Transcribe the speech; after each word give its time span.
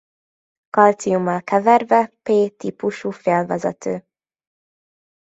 Kalciummal 0.69 1.41
keverve 1.41 2.11
p 2.23 2.49
típusú 2.57 3.11
félvezető. 3.11 4.07